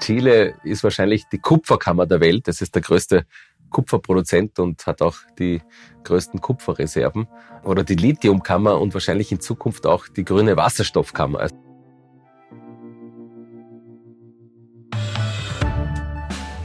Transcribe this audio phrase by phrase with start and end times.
[0.00, 2.48] Chile ist wahrscheinlich die Kupferkammer der Welt.
[2.48, 3.26] Es ist der größte
[3.68, 5.62] Kupferproduzent und hat auch die
[6.04, 7.28] größten Kupferreserven.
[7.62, 11.48] Oder die Lithiumkammer und wahrscheinlich in Zukunft auch die grüne Wasserstoffkammer.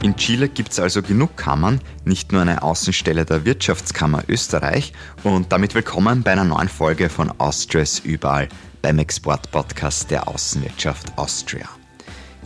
[0.02, 4.92] In Chile gibt es also genug Kammern, nicht nur eine Außenstelle der Wirtschaftskammer Österreich.
[5.24, 8.48] Und damit willkommen bei einer neuen Folge von Austrias überall
[8.82, 11.68] beim Export-Podcast der Außenwirtschaft Austria.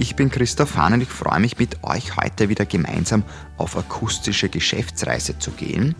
[0.00, 3.22] Ich bin Christoph Hahn und ich freue mich mit euch heute wieder gemeinsam
[3.58, 5.94] auf akustische Geschäftsreise zu gehen.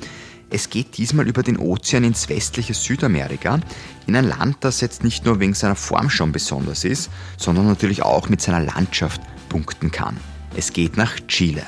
[0.49, 3.61] Es geht diesmal über den Ozean ins westliche Südamerika,
[4.07, 8.03] in ein Land, das jetzt nicht nur wegen seiner Form schon besonders ist, sondern natürlich
[8.03, 10.17] auch mit seiner Landschaft punkten kann.
[10.57, 11.67] Es geht nach Chile.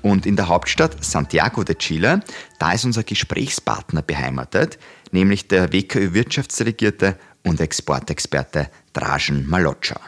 [0.00, 2.22] Und in der Hauptstadt Santiago de Chile,
[2.58, 4.78] da ist unser Gesprächspartner beheimatet,
[5.12, 10.00] nämlich der WKÖ-Wirtschaftsdelegierte und Exportexperte Dražen Malocha.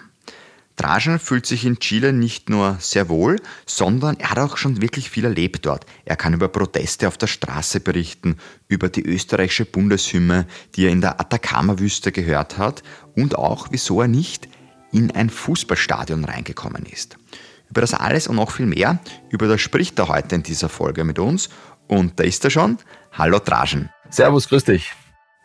[0.77, 3.37] Dražan fühlt sich in Chile nicht nur sehr wohl,
[3.67, 5.85] sondern er hat auch schon wirklich viel erlebt dort.
[6.05, 8.37] Er kann über Proteste auf der Straße berichten,
[8.69, 12.83] über die österreichische Bundeshymne, die er in der Atacama-Wüste gehört hat
[13.15, 14.49] und auch, wieso er nicht
[14.93, 17.17] in ein Fußballstadion reingekommen ist.
[17.69, 18.99] Über das alles und noch viel mehr,
[19.31, 21.49] über das spricht er heute in dieser Folge mit uns.
[21.89, 22.79] Und da ist er schon.
[23.13, 23.91] Hallo Dražan.
[24.11, 24.93] Servus, grüß dich.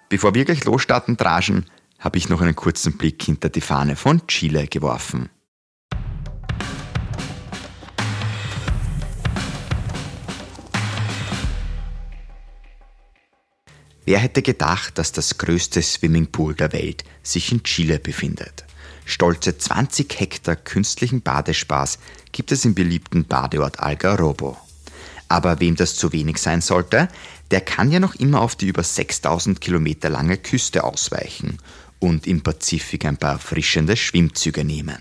[0.09, 1.65] Bevor wir gleich losstarten, Dražan,
[1.99, 5.29] habe ich noch einen kurzen Blick hinter die Fahne von Chile geworfen.
[14.05, 18.63] Wer hätte gedacht, dass das größte Swimmingpool der Welt sich in Chile befindet?
[19.03, 21.99] Stolze 20 Hektar künstlichen Badespaß
[22.31, 24.55] gibt es im beliebten Badeort Algarrobo.
[25.27, 27.09] Aber wem das zu wenig sein sollte,
[27.51, 31.57] der kann ja noch immer auf die über 6000 Kilometer lange Küste ausweichen
[31.99, 34.97] und im Pazifik ein paar frischende Schwimmzüge nehmen.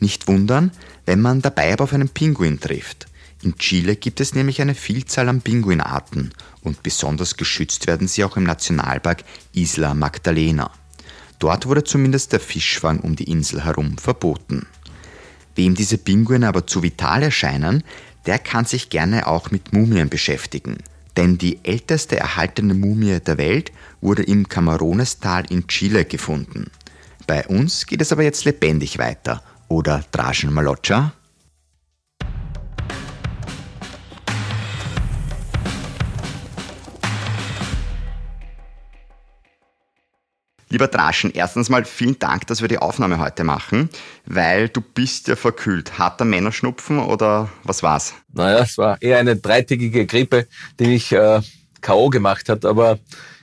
[0.00, 0.72] Nicht wundern,
[1.06, 3.06] wenn man dabei aber auf einen Pinguin trifft.
[3.42, 6.32] In Chile gibt es nämlich eine Vielzahl an Pinguinarten
[6.62, 10.70] und besonders geschützt werden sie auch im Nationalpark Isla Magdalena.
[11.40, 14.66] Dort wurde zumindest der Fischfang um die Insel herum verboten.
[15.56, 17.82] Wem diese Pinguine aber zu vital erscheinen,
[18.26, 20.78] der kann sich gerne auch mit Mumien beschäftigen.
[21.16, 26.70] Denn die älteste erhaltene Mumie der Welt wurde im Camaronestal in Chile gefunden.
[27.26, 31.12] Bei uns geht es aber jetzt lebendig weiter, oder Dražen Malocha?
[40.72, 43.90] Lieber Draschen, erstens mal vielen Dank, dass wir die Aufnahme heute machen,
[44.24, 45.98] weil du bist ja verkühlt.
[45.98, 48.14] Harter Männerschnupfen oder was war's?
[48.32, 50.48] Naja, es war eher eine dreitägige Grippe,
[50.80, 51.42] die mich äh,
[51.82, 52.08] K.O.
[52.08, 52.98] gemacht hat, aber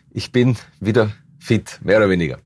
[0.10, 2.40] ich bin wieder fit, mehr oder weniger.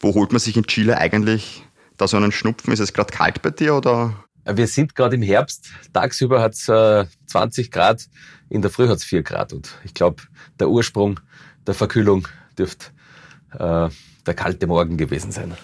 [0.00, 1.64] Wo holt man sich in Chile eigentlich
[1.96, 2.72] da so einen Schnupfen?
[2.72, 4.24] Ist es gerade kalt bei dir oder?
[4.44, 5.70] Wir sind gerade im Herbst.
[5.92, 8.08] Tagsüber hat es äh, 20 Grad,
[8.50, 9.52] in der Früh hat es 4 Grad.
[9.52, 10.24] Und ich glaube,
[10.58, 11.20] der Ursprung
[11.68, 12.26] der Verkühlung
[12.58, 12.86] dürfte
[13.58, 13.88] äh,
[14.26, 15.54] der kalte Morgen gewesen sein.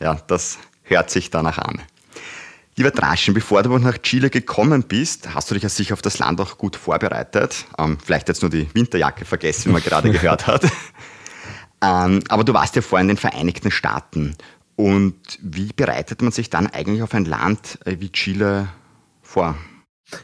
[0.00, 1.80] Ja, das hört sich danach an.
[2.78, 6.18] Lieber Draschen, bevor du nach Chile gekommen bist, hast du dich ja sicher auf das
[6.18, 7.64] Land auch gut vorbereitet.
[7.78, 10.62] Ähm, vielleicht jetzt nur die Winterjacke vergessen, wie man gerade gehört hat.
[11.82, 14.36] Ähm, aber du warst ja vorher in den Vereinigten Staaten.
[14.76, 18.68] Und wie bereitet man sich dann eigentlich auf ein Land äh, wie Chile
[19.22, 19.56] vor?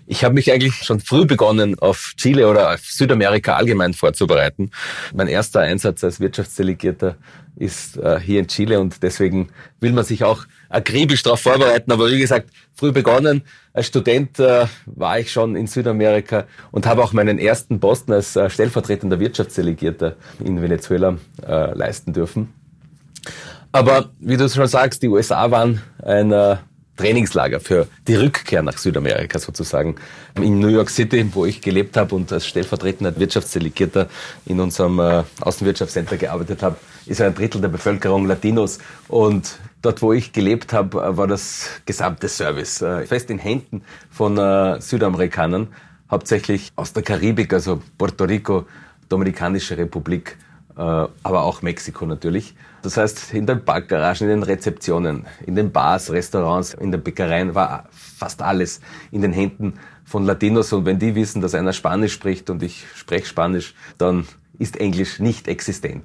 [0.06, 4.70] Ich habe mich eigentlich schon früh begonnen, auf Chile oder auf Südamerika allgemein vorzubereiten.
[5.14, 7.16] Mein erster Einsatz als Wirtschaftsdelegierter
[7.56, 9.48] ist äh, hier in Chile und deswegen
[9.80, 11.90] will man sich auch akribisch darauf vorbereiten.
[11.90, 13.42] Aber wie gesagt, früh begonnen.
[13.72, 18.36] Als Student äh, war ich schon in Südamerika und habe auch meinen ersten Posten als
[18.36, 22.52] äh, stellvertretender Wirtschaftsdelegierter in Venezuela äh, leisten dürfen.
[23.72, 26.56] Aber wie du schon sagst, die USA waren ein äh,
[26.96, 29.96] Trainingslager für die Rückkehr nach Südamerika sozusagen.
[30.36, 34.08] In New York City, wo ich gelebt habe und als stellvertretender Wirtschaftsdelegierter
[34.46, 36.76] in unserem äh, Außenwirtschaftscenter gearbeitet habe,
[37.06, 38.78] ist ein Drittel der Bevölkerung Latinos.
[39.08, 43.82] Und dort, wo ich gelebt habe, äh, war das gesamte Service äh, fest in Händen
[44.10, 44.36] von
[44.80, 45.68] Südamerikanern,
[46.10, 48.66] hauptsächlich aus der Karibik, also Puerto Rico,
[49.08, 50.36] Dominikanische Republik
[50.74, 52.54] aber auch Mexiko natürlich.
[52.82, 57.54] Das heißt, in den Parkgaragen, in den Rezeptionen, in den Bars, Restaurants, in den Bäckereien
[57.54, 58.80] war fast alles
[59.10, 59.74] in den Händen
[60.04, 60.72] von Latinos.
[60.72, 64.26] Und wenn die wissen, dass einer Spanisch spricht und ich spreche Spanisch, dann
[64.58, 66.04] ist Englisch nicht existent.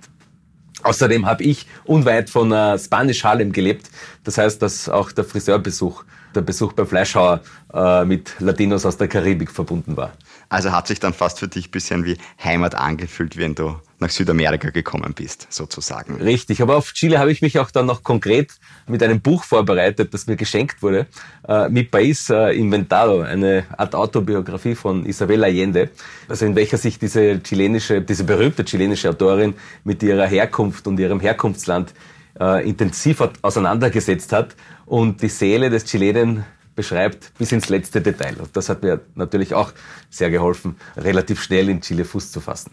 [0.83, 3.89] Außerdem habe ich unweit von äh, Spanisch Harlem gelebt.
[4.23, 6.03] Das heißt, dass auch der Friseurbesuch,
[6.35, 7.41] der Besuch beim Fleischhauer
[7.73, 10.13] äh, mit Latinos aus der Karibik verbunden war.
[10.49, 14.09] Also hat sich dann fast für dich ein bisschen wie Heimat angefühlt, wenn du nach
[14.09, 16.21] Südamerika gekommen bist, sozusagen.
[16.21, 18.53] Richtig, aber auf Chile habe ich mich auch dann noch konkret
[18.87, 21.07] mit einem Buch vorbereitet, das mir geschenkt wurde,
[21.47, 25.89] äh, mit País äh, Inventado, eine Art Autobiografie von Isabel Allende,
[26.29, 31.19] also in welcher sich diese chilenische, diese berühmte chilenische Autorin mit ihrer Herkunft und ihrem
[31.19, 31.93] Herkunftsland
[32.39, 34.55] äh, intensiv auseinandergesetzt hat
[34.85, 36.45] und die Seele des Chilenen
[36.77, 38.35] beschreibt bis ins letzte Detail.
[38.37, 39.73] Und das hat mir natürlich auch
[40.09, 42.71] sehr geholfen, relativ schnell in Chile Fuß zu fassen.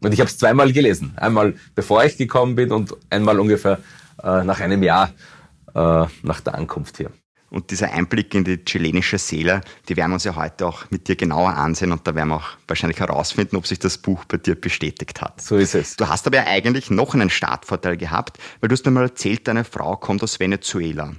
[0.00, 1.14] Und ich habe es zweimal gelesen.
[1.16, 3.78] Einmal bevor ich gekommen bin und einmal ungefähr
[4.22, 5.10] äh, nach einem Jahr
[5.74, 7.10] äh, nach der Ankunft hier.
[7.48, 11.08] Und dieser Einblick in die chilenische Seele, die werden wir uns ja heute auch mit
[11.08, 14.38] dir genauer ansehen und da werden wir auch wahrscheinlich herausfinden, ob sich das Buch bei
[14.38, 15.40] dir bestätigt hat.
[15.40, 15.96] So ist es.
[15.96, 19.48] Du hast aber ja eigentlich noch einen Startvorteil gehabt, weil du hast mir mal erzählt,
[19.48, 21.12] deine Frau kommt aus Venezuela.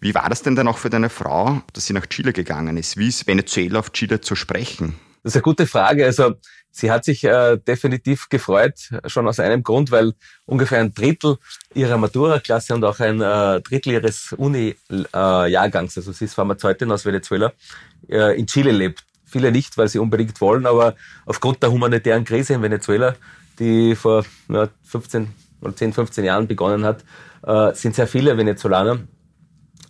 [0.00, 2.96] Wie war das denn dann auch für deine Frau, dass sie nach Chile gegangen ist?
[2.96, 4.94] Wie ist Venezuela auf Chile zu sprechen?
[5.22, 6.04] Das ist eine gute Frage.
[6.04, 6.34] Also
[6.70, 8.74] sie hat sich äh, definitiv gefreut,
[9.06, 10.14] schon aus einem Grund, weil
[10.46, 11.38] ungefähr ein Drittel
[11.74, 17.04] ihrer Matura-Klasse und auch ein äh, Drittel ihres Uni-Jahrgangs, äh, also sie ist Pharmazeutin aus
[17.04, 17.52] Venezuela,
[18.08, 19.04] äh, in Chile lebt.
[19.26, 20.94] Viele nicht, weil sie unbedingt wollen, aber
[21.26, 23.14] aufgrund der humanitären Krise in Venezuela,
[23.58, 25.28] die vor ja, 15
[25.60, 27.04] oder 10, 15 Jahren begonnen hat,
[27.42, 29.00] äh, sind sehr viele Venezolaner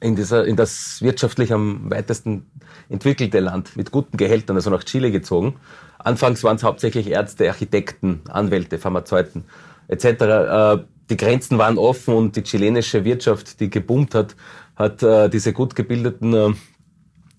[0.00, 2.46] in, dieser, in das wirtschaftlich am weitesten
[2.88, 5.56] entwickelte Land mit guten Gehältern, also nach Chile gezogen.
[5.98, 9.44] Anfangs waren es hauptsächlich Ärzte, Architekten, Anwälte, Pharmazeuten
[9.88, 10.04] etc.
[10.04, 10.78] Äh,
[11.10, 14.36] die Grenzen waren offen und die chilenische Wirtschaft, die geboomt hat,
[14.76, 16.52] hat äh, diese gut gebildeten äh,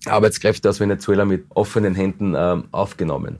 [0.06, 2.34] Arbeitskräfte aus Venezuela mit offenen Händen
[2.72, 3.38] aufgenommen.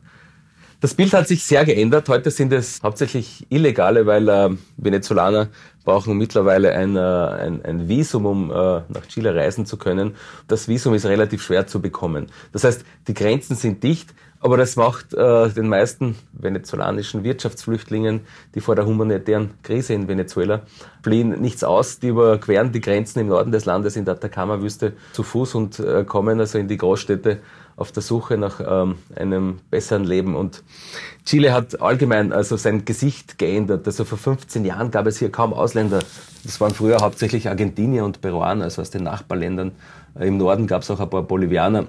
[0.81, 2.09] Das Bild hat sich sehr geändert.
[2.09, 4.49] Heute sind es hauptsächlich Illegale, weil äh,
[4.79, 5.49] Venezolaner
[5.85, 10.17] brauchen mittlerweile ein, äh, ein, ein Visum, um äh, nach Chile reisen zu können.
[10.49, 12.29] Das Visum ist relativ schwer zu bekommen.
[12.53, 18.23] Das heißt, die Grenzen sind dicht, aber das macht äh, den meisten venezolanischen Wirtschaftsflüchtlingen,
[18.55, 20.63] die vor der humanitären Krise in Venezuela
[21.03, 21.99] fliehen, nichts aus.
[21.99, 26.05] Die überqueren die Grenzen im Norden des Landes in der Atacama-Wüste zu Fuß und äh,
[26.05, 27.41] kommen also in die Großstädte
[27.81, 30.37] auf der Suche nach ähm, einem besseren Leben.
[30.37, 30.63] Und
[31.25, 33.87] Chile hat allgemein also sein Gesicht geändert.
[33.87, 36.01] Also vor 15 Jahren gab es hier kaum Ausländer.
[36.45, 39.73] Das waren früher hauptsächlich Argentinier und Peruaner, also aus den Nachbarländern.
[40.19, 41.87] Im Norden gab es auch ein paar Bolivianer.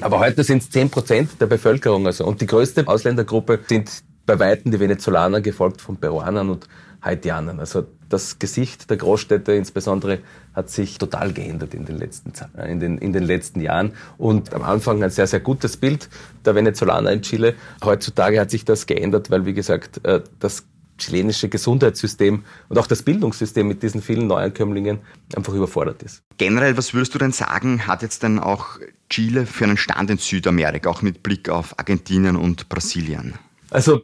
[0.00, 2.06] Aber heute sind es 10 Prozent der Bevölkerung.
[2.06, 2.26] Also.
[2.26, 6.66] Und die größte Ausländergruppe sind bei Weitem die Venezolaner, gefolgt von Peruanern und
[7.02, 7.60] Haitianern.
[7.60, 7.84] Also
[8.14, 10.20] das Gesicht der Großstädte insbesondere
[10.54, 13.92] hat sich total geändert in den letzten, äh, in den, in den letzten Jahren.
[14.16, 16.08] Und am Anfang ein sehr, sehr gutes Bild
[16.44, 17.54] der Venezolaner in Chile.
[17.84, 20.64] Heutzutage hat sich das geändert, weil, wie gesagt, äh, das
[20.96, 25.00] chilenische Gesundheitssystem und auch das Bildungssystem mit diesen vielen Neuankömmlingen
[25.34, 26.22] einfach überfordert ist.
[26.38, 28.78] Generell, was würdest du denn sagen, hat jetzt denn auch
[29.10, 33.34] Chile für einen Stand in Südamerika, auch mit Blick auf Argentinien und Brasilien?
[33.70, 34.02] Also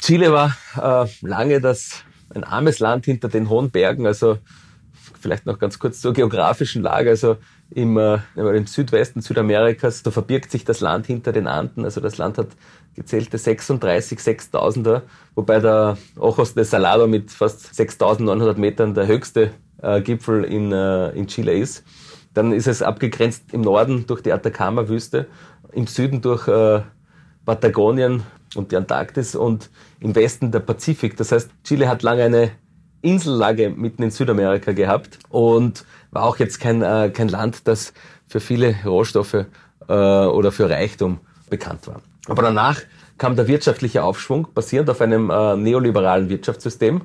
[0.00, 2.04] Chile war äh, lange das
[2.34, 4.38] ein armes Land hinter den hohen Bergen, also
[5.20, 7.36] vielleicht noch ganz kurz zur geografischen Lage, also
[7.70, 12.18] im, äh, im Südwesten Südamerikas, da verbirgt sich das Land hinter den Anden, also das
[12.18, 12.48] Land hat
[12.94, 15.02] gezählte 36 6000er,
[15.34, 19.52] wobei der Ojos de Salado mit fast 6900 Metern der höchste
[19.82, 21.84] äh, Gipfel in, äh, in Chile ist.
[22.34, 25.26] Dann ist es abgegrenzt im Norden durch die Atacama-Wüste,
[25.72, 26.82] im Süden durch äh,
[27.44, 28.22] Patagonien
[28.54, 31.16] und die Antarktis und im Westen der Pazifik.
[31.16, 32.50] Das heißt, Chile hat lange eine
[33.02, 37.92] Insellage mitten in Südamerika gehabt und war auch jetzt kein, äh, kein Land, das
[38.26, 39.46] für viele Rohstoffe
[39.88, 42.00] äh, oder für Reichtum bekannt war.
[42.26, 42.80] Aber danach
[43.16, 47.02] kam der wirtschaftliche Aufschwung, basierend auf einem äh, neoliberalen Wirtschaftssystem.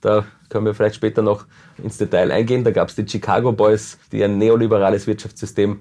[0.00, 1.46] Da können wir vielleicht später noch
[1.82, 2.64] ins Detail eingehen.
[2.64, 5.80] Da gab es die Chicago Boys, die ein neoliberales Wirtschaftssystem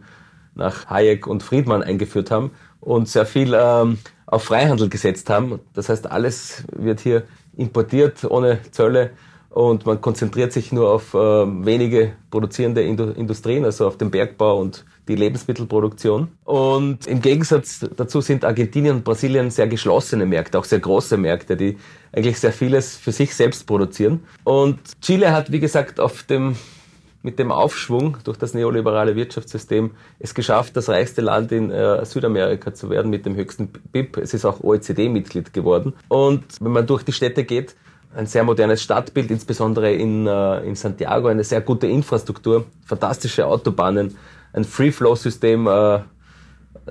[0.53, 4.00] nach Hayek und Friedman eingeführt haben und sehr viel ähm,
[4.31, 5.59] auf Freihandel gesetzt haben.
[5.73, 7.23] Das heißt, alles wird hier
[7.55, 9.11] importiert ohne Zölle
[9.50, 14.85] und man konzentriert sich nur auf äh, wenige produzierende Industrien, also auf den Bergbau und
[15.09, 16.29] die Lebensmittelproduktion.
[16.45, 21.57] Und im Gegensatz dazu sind Argentinien und Brasilien sehr geschlossene Märkte, auch sehr große Märkte,
[21.57, 21.77] die
[22.13, 24.21] eigentlich sehr vieles für sich selbst produzieren.
[24.45, 26.55] Und Chile hat, wie gesagt, auf dem
[27.23, 32.73] mit dem Aufschwung durch das neoliberale Wirtschaftssystem es geschafft, das reichste Land in äh, Südamerika
[32.73, 34.17] zu werden mit dem höchsten BIP.
[34.17, 35.93] Es ist auch OECD-Mitglied geworden.
[36.07, 37.75] Und wenn man durch die Städte geht,
[38.13, 44.17] ein sehr modernes Stadtbild, insbesondere in, äh, in Santiago, eine sehr gute Infrastruktur, fantastische Autobahnen,
[44.53, 45.99] ein Free-Flow-System äh,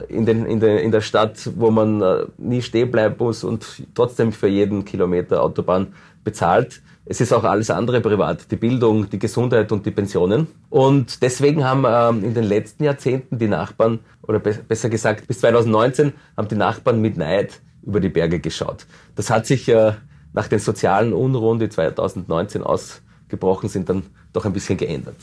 [0.09, 4.33] in, den, in, den, in der Stadt, wo man nie stehen bleiben muss und trotzdem
[4.33, 5.89] für jeden Kilometer Autobahn
[6.23, 6.81] bezahlt
[7.11, 10.47] Es ist auch alles andere privat, die Bildung, die Gesundheit und die Pensionen.
[10.69, 15.41] Und deswegen haben ähm, in den letzten Jahrzehnten die Nachbarn, oder be besser gesagt bis
[15.41, 18.87] 2019, haben die Nachbarn mit Neid über die Berge geschaut.
[19.17, 19.95] Das hat sich äh,
[20.35, 25.17] nach den sozialen Unruhen, die 2019 ausgebrochen sind, dann doch ein bisschen geändert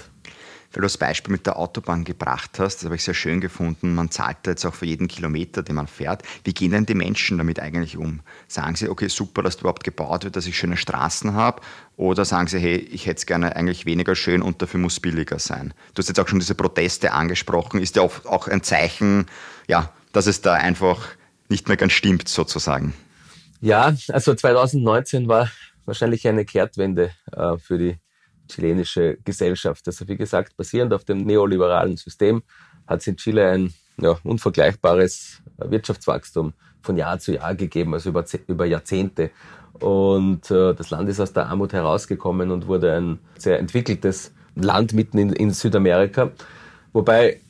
[0.74, 3.96] weil du das Beispiel mit der Autobahn gebracht hast, das habe ich sehr schön gefunden.
[3.96, 6.24] Man zahlt jetzt auch für jeden Kilometer, den man fährt.
[6.44, 8.22] Wie gehen denn die Menschen damit eigentlich um?
[8.48, 11.62] Sagen sie, okay, super, dass überhaupt gebaut wird, dass ich schöne Straßen habe?
[11.96, 15.40] Oder sagen sie, hey, ich hätte es gerne eigentlich weniger schön und dafür muss billiger
[15.40, 15.74] sein?
[15.94, 17.82] Du hast jetzt auch schon diese Proteste angesprochen.
[17.82, 19.26] Ist ja auch ein Zeichen,
[19.68, 21.08] ja, dass es da einfach
[21.50, 22.94] nicht mehr ganz stimmt, sozusagen.
[23.62, 25.50] Ja, also 2019 war
[25.86, 27.98] wahrscheinlich eine Kehrtwende äh, für die
[28.48, 29.88] chilenische Gesellschaft.
[29.88, 32.44] Also wie gesagt, basierend auf dem neoliberalen System
[32.88, 38.26] hat es in Chile ein ja, unvergleichbares Wirtschaftswachstum von Jahr zu Jahr gegeben, also über,
[38.48, 39.32] über Jahrzehnte.
[39.80, 44.94] Und äh, das Land ist aus der Armut herausgekommen und wurde ein sehr entwickeltes Land
[44.94, 46.32] mitten in, in Südamerika.
[46.94, 47.42] Wobei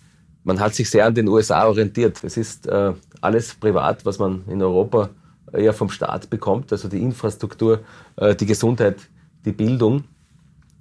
[0.43, 2.23] man hat sich sehr an den USA orientiert.
[2.23, 5.09] Es ist äh, alles privat, was man in Europa
[5.53, 7.81] eher vom Staat bekommt, also die Infrastruktur,
[8.17, 9.09] äh, die Gesundheit,
[9.45, 10.03] die Bildung.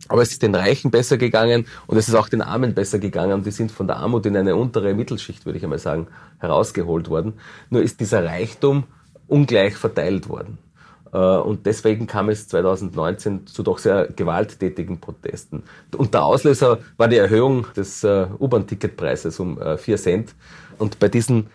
[0.08, 3.42] Aber es ist den Reichen besser gegangen und es ist auch den Armen besser gegangen.
[3.44, 6.06] Die sind von der Armut in eine untere Mittelschicht, würde ich einmal sagen,
[6.38, 7.34] herausgeholt worden.
[7.70, 8.84] Nur ist dieser Reichtum
[9.28, 10.58] ungleich verteilt worden.
[11.12, 15.62] Äh, und deswegen kam es 2019 zu doch sehr gewalttätigen Protesten.
[15.96, 20.34] Und der Auslöser war die Erhöhung des äh, U-Bahn-Ticketpreises um 4 äh, Cent.
[20.78, 21.46] Und bei diesen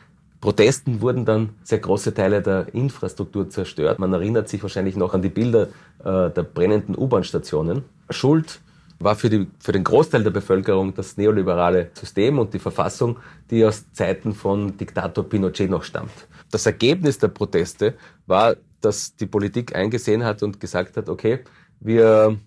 [0.41, 3.99] Protesten wurden dann sehr große Teile der Infrastruktur zerstört.
[3.99, 5.67] Man erinnert sich wahrscheinlich noch an die Bilder
[6.03, 7.83] äh, der brennenden U-Bahn-Stationen.
[8.09, 8.59] Schuld
[8.99, 13.17] war für, die, für den Großteil der Bevölkerung das neoliberale System und die Verfassung,
[13.51, 16.11] die aus Zeiten von Diktator Pinochet noch stammt.
[16.49, 17.93] Das Ergebnis der Proteste
[18.25, 21.39] war, dass die Politik eingesehen hat und gesagt hat, okay,
[21.79, 22.37] wir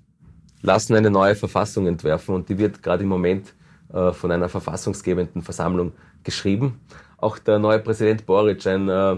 [0.62, 3.54] lassen eine neue Verfassung entwerfen und die wird gerade im Moment
[3.92, 5.92] äh, von einer verfassungsgebenden Versammlung
[6.24, 6.80] geschrieben.
[7.24, 9.16] Auch der neue Präsident Boric, ein äh,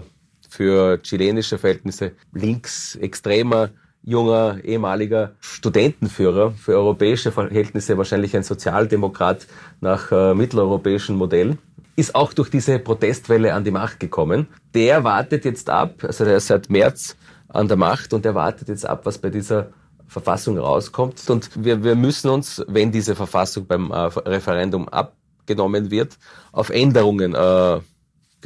[0.49, 3.71] für chilenische Verhältnisse linksextremer,
[4.05, 9.49] junger, ehemaliger Studentenführer, für europäische Verhältnisse wahrscheinlich ein Sozialdemokrat
[9.81, 11.59] nach äh, mitteleuropäischen Modell,
[11.97, 14.47] ist auch durch diese Protestwelle an die Macht gekommen.
[14.73, 17.17] Der wartet jetzt ab, also der ist seit März
[17.49, 19.71] an der Macht und der wartet jetzt ab, was bei dieser
[20.07, 21.29] Verfassung rauskommt.
[21.29, 26.17] Und wir, wir müssen uns, wenn diese Verfassung beim äh, Referendum abgenommen wird,
[26.53, 27.81] auf Änderungen äh,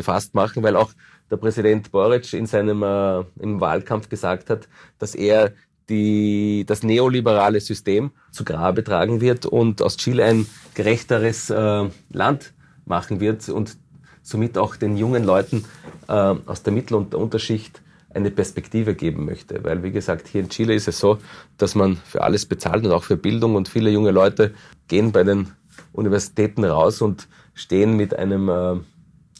[0.00, 0.92] gefasst machen, weil auch
[1.30, 5.52] der Präsident Boric in seinem äh, im Wahlkampf gesagt hat, dass er
[5.88, 12.52] die, das neoliberale System zu Grabe tragen wird und aus Chile ein gerechteres äh, Land
[12.86, 13.76] machen wird und
[14.22, 15.64] somit auch den jungen Leuten
[16.08, 17.82] äh, aus der Mittel- und der Unterschicht
[18.14, 19.62] eine Perspektive geben möchte.
[19.64, 21.18] Weil, wie gesagt, hier in Chile ist es so,
[21.58, 24.54] dass man für alles bezahlt und auch für Bildung und viele junge Leute
[24.88, 25.48] gehen bei den
[25.92, 28.76] Universitäten raus und stehen mit einem äh,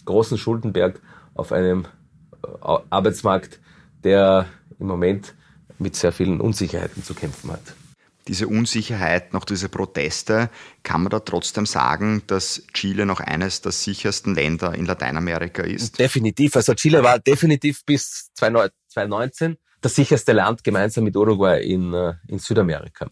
[0.05, 1.01] großen Schuldenberg
[1.35, 1.87] auf einem
[2.43, 2.47] äh,
[2.91, 3.61] Arbeitsmarkt,
[4.05, 4.47] der
[4.79, 5.35] im Moment
[5.79, 7.63] mit sehr vielen Unsicherheiten zu kämpfen hat.
[8.29, 10.51] Diese Unsicherheit nach diese Proteste,
[10.83, 15.99] kann man da trotzdem sagen, dass Chile noch eines der sichersten Länder in Lateinamerika ist?
[15.99, 16.55] Definitiv.
[16.55, 22.39] Also Chile war definitiv bis 2019 das sicherste Land gemeinsam mit Uruguay in, äh, in
[22.39, 23.09] Südamerika.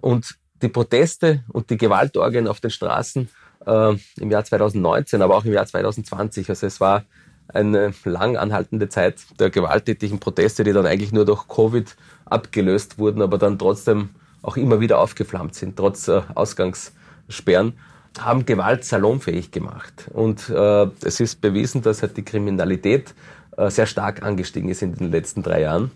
[0.00, 3.28] Und die Proteste und die Gewaltorgien auf den Straßen
[3.66, 6.48] äh, im Jahr 2019, aber auch im Jahr 2020.
[6.48, 7.04] Also es war
[7.48, 13.22] eine lang anhaltende Zeit der gewalttätigen Proteste, die dann eigentlich nur durch Covid abgelöst wurden,
[13.22, 14.10] aber dann trotzdem
[14.42, 17.74] auch immer wieder aufgeflammt sind, trotz äh, Ausgangssperren,
[18.18, 20.08] haben Gewalt salonfähig gemacht.
[20.12, 23.14] Und äh, es ist bewiesen, dass halt die Kriminalität
[23.56, 25.90] äh, sehr stark angestiegen ist in den letzten drei Jahren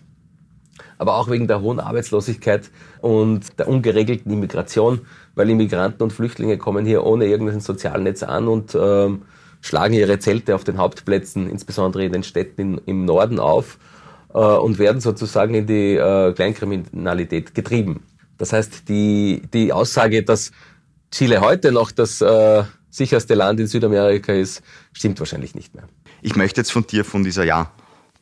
[0.97, 2.69] aber auch wegen der hohen Arbeitslosigkeit
[3.01, 5.01] und der ungeregelten Immigration,
[5.35, 9.23] weil Immigranten und Flüchtlinge kommen hier ohne irgendein Sozialnetz an und ähm,
[9.61, 13.77] schlagen ihre Zelte auf den Hauptplätzen, insbesondere in den Städten in, im Norden auf
[14.33, 18.03] äh, und werden sozusagen in die äh, Kleinkriminalität getrieben.
[18.37, 20.51] Das heißt, die, die Aussage, dass
[21.11, 24.61] Chile heute noch das äh, sicherste Land in Südamerika ist,
[24.93, 25.87] stimmt wahrscheinlich nicht mehr.
[26.21, 27.71] Ich möchte jetzt von dir von dieser ja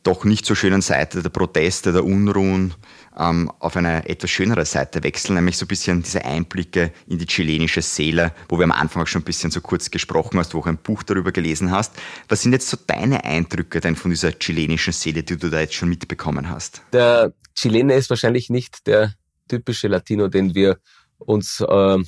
[0.02, 2.74] doch nicht so schönen Seite der Proteste, der Unruhen
[3.18, 7.26] ähm, auf eine etwas schönere Seite wechseln, nämlich so ein bisschen diese Einblicke in die
[7.26, 10.60] chilenische Seele, wo wir am Anfang auch schon ein bisschen so kurz gesprochen hast, wo
[10.60, 11.94] auch ein Buch darüber gelesen hast.
[12.28, 15.74] Was sind jetzt so deine Eindrücke denn von dieser chilenischen Seele, die du da jetzt
[15.74, 16.82] schon mitbekommen hast?
[16.92, 19.14] Der Chilene ist wahrscheinlich nicht der
[19.48, 20.78] typische Latino, den wir
[21.18, 21.98] uns äh,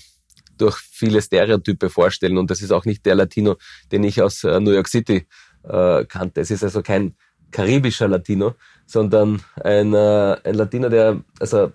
[0.56, 2.38] durch viele Stereotype vorstellen.
[2.38, 3.56] Und das ist auch nicht der Latino,
[3.90, 5.26] den ich aus äh, New York City
[5.64, 6.40] äh, kannte.
[6.40, 7.14] Es ist also kein
[7.52, 8.54] karibischer Latino,
[8.86, 11.72] sondern ein, äh, ein Latino, der also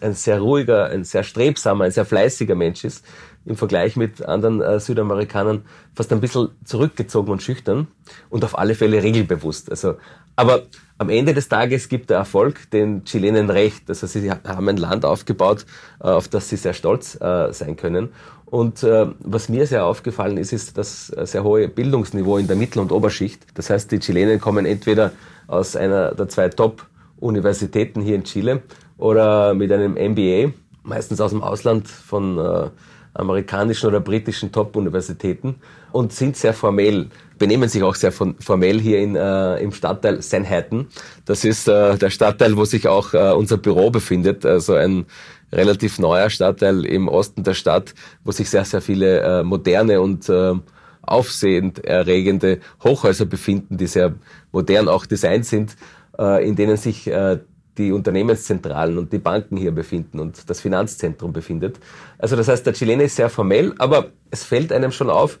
[0.00, 3.04] ein sehr ruhiger, ein sehr strebsamer, ein sehr fleißiger Mensch ist,
[3.44, 7.88] im Vergleich mit anderen äh, Südamerikanern fast ein bisschen zurückgezogen und schüchtern
[8.28, 9.70] und auf alle Fälle regelbewusst.
[9.70, 9.96] Also,
[10.36, 10.64] aber
[10.98, 13.88] am Ende des Tages gibt der Erfolg den Chilenen recht.
[13.88, 15.64] Also sie haben ein Land aufgebaut,
[16.00, 18.10] äh, auf das sie sehr stolz äh, sein können.
[18.50, 22.80] Und äh, was mir sehr aufgefallen ist, ist das sehr hohe Bildungsniveau in der Mittel-
[22.80, 23.44] und Oberschicht.
[23.54, 25.12] Das heißt, die Chilenen kommen entweder
[25.46, 28.62] aus einer der zwei Top-Universitäten hier in Chile
[28.96, 30.52] oder mit einem MBA,
[30.82, 32.70] meistens aus dem Ausland von äh,
[33.14, 35.56] amerikanischen oder britischen Top-Universitäten
[35.92, 40.86] und sind sehr formell, benehmen sich auch sehr formell hier in, äh, im Stadtteil Sanhattan.
[41.24, 45.06] Das ist äh, der Stadtteil, wo sich auch äh, unser Büro befindet, also ein
[45.52, 50.28] relativ neuer Stadtteil im Osten der Stadt, wo sich sehr, sehr viele äh, moderne und
[50.28, 50.54] äh,
[51.02, 54.14] aufsehend erregende Hochhäuser befinden, die sehr
[54.52, 55.76] modern auch designt sind,
[56.18, 57.38] äh, in denen sich äh,
[57.78, 61.78] die Unternehmenszentralen und die Banken hier befinden und das Finanzzentrum befindet.
[62.18, 65.38] Also das heißt, der Chilene ist sehr formell, aber es fällt einem schon auf,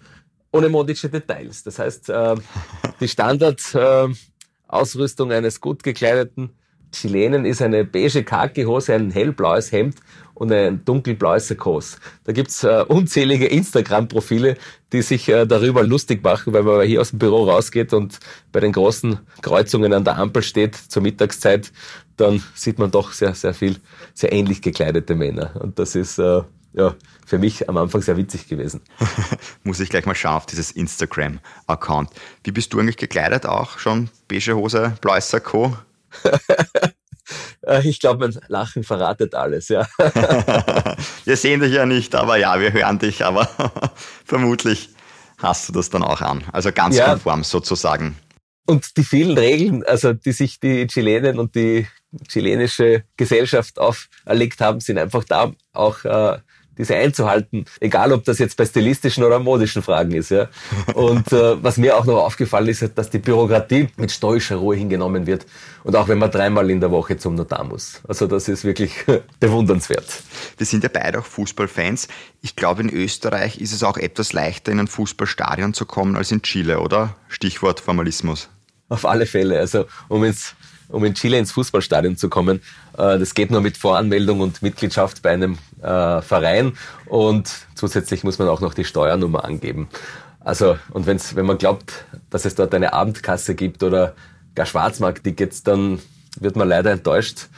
[0.52, 1.64] ohne modische Details.
[1.64, 2.34] Das heißt, äh,
[3.00, 6.50] die Standardausrüstung eines gut gekleideten
[6.92, 9.96] Chilenen ist eine beige Khaki-Hose, ein hellblaues Hemd
[10.34, 11.98] und ein dunkelblaues Sakos.
[12.24, 14.56] Da gibt's äh, unzählige Instagram-Profile,
[14.92, 18.18] die sich äh, darüber lustig machen, weil man hier aus dem Büro rausgeht und
[18.52, 21.72] bei den großen Kreuzungen an der Ampel steht zur Mittagszeit,
[22.16, 23.76] dann sieht man doch sehr, sehr viel,
[24.14, 25.52] sehr ähnlich gekleidete Männer.
[25.60, 26.42] Und das ist äh,
[26.72, 26.94] ja,
[27.26, 28.80] für mich am Anfang sehr witzig gewesen.
[29.64, 32.10] Muss ich gleich mal schauen auf dieses Instagram-Account.
[32.44, 33.78] Wie bist du eigentlich gekleidet auch?
[33.78, 35.76] Schon beige Hose, blaues Sakko?
[37.66, 39.86] Äh, ich glaube, mein Lachen verratet alles, ja.
[41.24, 43.48] wir sehen dich ja nicht, aber ja, wir hören dich, aber
[44.24, 44.90] vermutlich
[45.38, 46.44] hast du das dann auch an.
[46.52, 47.10] Also ganz ja.
[47.10, 48.16] konform sozusagen.
[48.66, 51.86] Und die vielen Regeln, also die sich die Chilenen und die
[52.28, 56.38] chilenische Gesellschaft auferlegt haben, sind einfach da auch äh,
[56.78, 60.30] diese einzuhalten, egal ob das jetzt bei stilistischen oder modischen Fragen ist.
[60.30, 60.48] Ja.
[60.94, 65.26] Und äh, was mir auch noch aufgefallen ist, dass die Bürokratie mit stoischer Ruhe hingenommen
[65.26, 65.44] wird.
[65.84, 68.00] Und auch wenn man dreimal in der Woche zum Notar muss.
[68.06, 68.92] Also das ist wirklich
[69.40, 70.22] bewundernswert.
[70.56, 72.08] Wir sind ja beide auch Fußballfans.
[72.40, 76.30] Ich glaube, in Österreich ist es auch etwas leichter, in ein Fußballstadion zu kommen als
[76.30, 77.16] in Chile, oder?
[77.28, 78.48] Stichwort Formalismus.
[78.88, 79.58] Auf alle Fälle.
[79.58, 80.54] Also um ins
[80.88, 82.60] um in Chile ins Fußballstadion zu kommen.
[82.96, 86.72] Äh, das geht nur mit Voranmeldung und Mitgliedschaft bei einem äh, Verein
[87.06, 89.88] und zusätzlich muss man auch noch die Steuernummer angeben.
[90.40, 91.92] Also, und wenn's, wenn man glaubt,
[92.30, 94.14] dass es dort eine Abendkasse gibt oder
[94.54, 95.98] gar Schwarzmarkttickets, dann
[96.40, 97.48] wird man leider enttäuscht.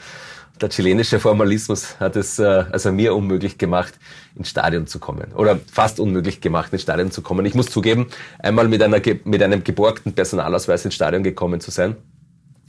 [0.59, 3.93] Der chilenische Formalismus hat es äh, also mir unmöglich gemacht,
[4.35, 5.31] ins Stadion zu kommen.
[5.33, 7.45] Oder fast unmöglich gemacht, ins Stadion zu kommen.
[7.45, 8.07] Ich muss zugeben,
[8.39, 11.95] einmal mit, einer, mit einem geborgten Personalausweis ins Stadion gekommen zu sein.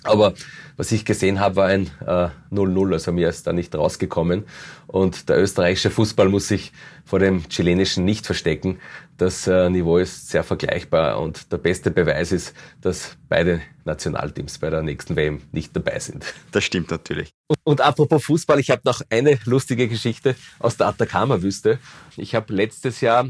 [0.04, 0.34] Aber
[0.76, 4.44] was ich gesehen habe, war ein 0-0, äh, also mir ist da nicht rausgekommen.
[4.86, 6.72] Und der österreichische Fußball muss sich
[7.04, 8.78] vor dem chilenischen nicht verstecken.
[9.16, 14.70] Das äh, Niveau ist sehr vergleichbar und der beste Beweis ist, dass beide Nationalteams bei
[14.70, 16.24] der nächsten WM nicht dabei sind.
[16.50, 17.30] Das stimmt natürlich.
[17.46, 21.78] Und, und apropos Fußball, ich habe noch eine lustige Geschichte aus der Atacama-Wüste.
[22.16, 23.28] Ich habe letztes Jahr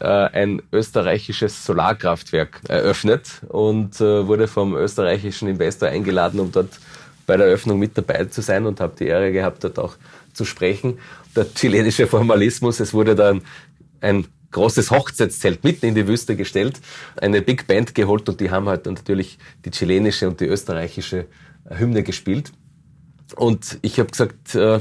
[0.00, 6.80] äh, ein österreichisches Solarkraftwerk eröffnet und äh, wurde vom österreichischen Investor eingeladen, um dort
[7.26, 9.96] bei der Eröffnung mit dabei zu sein und habe die Ehre gehabt, dort auch
[10.32, 10.98] zu sprechen.
[11.36, 13.42] Der chilenische Formalismus, es wurde dann
[14.00, 16.80] ein großes Hochzeitszelt mitten in die Wüste gestellt,
[17.16, 21.26] eine Big Band geholt und die haben halt natürlich die chilenische und die österreichische
[21.68, 22.52] Hymne gespielt.
[23.36, 24.80] Und ich habe gesagt äh,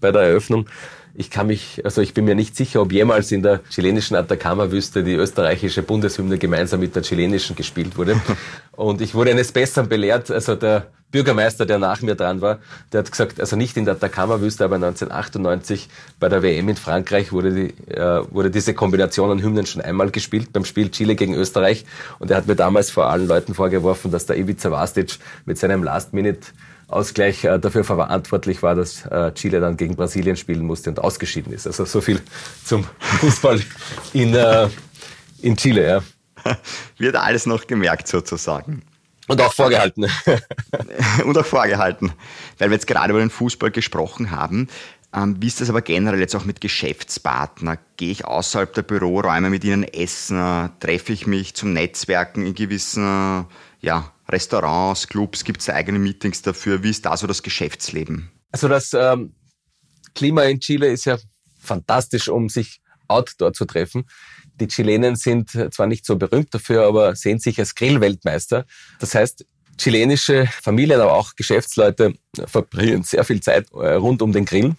[0.00, 0.68] bei der Eröffnung,
[1.14, 5.04] ich kann mich, also ich bin mir nicht sicher, ob jemals in der chilenischen Atacama-Wüste
[5.04, 8.20] die österreichische Bundeshymne gemeinsam mit der chilenischen gespielt wurde.
[8.72, 10.30] Und ich wurde eines Besseren belehrt.
[10.32, 12.58] Also der Bürgermeister, der nach mir dran war,
[12.92, 17.30] der hat gesagt, also nicht in der Atacama-Wüste, aber 1998 bei der WM in Frankreich
[17.30, 21.34] wurde, die, äh, wurde diese Kombination an Hymnen schon einmal gespielt, beim Spiel Chile gegen
[21.34, 21.84] Österreich.
[22.18, 25.84] Und er hat mir damals vor allen Leuten vorgeworfen, dass der Ivica Vastic mit seinem
[25.84, 26.48] Last-Minute
[26.94, 31.52] Ausgleich äh, dafür verantwortlich war, dass äh, Chile dann gegen Brasilien spielen musste und ausgeschieden
[31.52, 31.66] ist.
[31.66, 32.20] Also so viel
[32.64, 33.60] zum Fußball
[34.12, 34.68] in, äh,
[35.42, 36.02] in Chile.
[36.44, 36.56] Ja.
[36.98, 38.82] Wird alles noch gemerkt sozusagen.
[39.26, 40.06] Und auch vorgehalten.
[41.24, 42.12] und auch vorgehalten.
[42.58, 44.68] Weil wir jetzt gerade über den Fußball gesprochen haben.
[45.14, 47.78] Ähm, wie ist das aber generell jetzt auch mit Geschäftspartnern?
[47.96, 50.70] Gehe ich außerhalb der Büroräume mit ihnen essen?
[50.80, 53.46] Treffe ich mich zum Netzwerken in gewissen
[53.80, 56.82] ja, Restaurants, Clubs, gibt es eigene Meetings dafür?
[56.82, 58.30] Wie ist da so das Geschäftsleben?
[58.52, 59.34] Also das ähm,
[60.14, 61.18] Klima in Chile ist ja
[61.58, 64.06] fantastisch, um sich outdoor zu treffen.
[64.60, 68.64] Die Chilenen sind zwar nicht so berühmt dafür, aber sehen sich als Grillweltmeister.
[69.00, 69.44] Das heißt,
[69.78, 72.14] chilenische Familien, aber auch Geschäftsleute
[72.46, 74.76] verbringen sehr viel Zeit äh, rund um den Grill.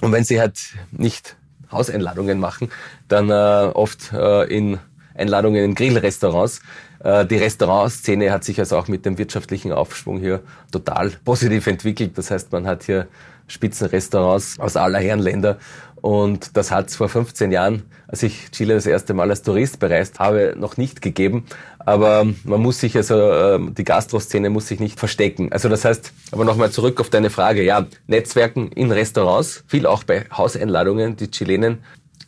[0.00, 0.58] Und wenn sie halt
[0.90, 1.36] nicht
[1.70, 2.70] Hauseinladungen machen,
[3.08, 4.78] dann äh, oft äh, in
[5.18, 6.60] Einladungen in Grillrestaurants.
[7.02, 10.40] Äh, die Restaurantszene hat sich also auch mit dem wirtschaftlichen Aufschwung hier
[10.72, 12.16] total positiv entwickelt.
[12.16, 13.08] Das heißt, man hat hier
[13.46, 15.58] Spitzenrestaurants aus aller Herren Länder
[16.00, 19.80] und das hat es vor 15 Jahren, als ich Chile das erste Mal als Tourist
[19.80, 21.44] bereist habe, noch nicht gegeben.
[21.78, 25.50] Aber man muss sich also, ähm, die Gastroszene muss sich nicht verstecken.
[25.50, 27.62] Also das heißt, aber nochmal zurück auf deine Frage.
[27.62, 31.16] Ja, Netzwerken in Restaurants, viel auch bei Hauseinladungen.
[31.16, 31.78] Die Chilenen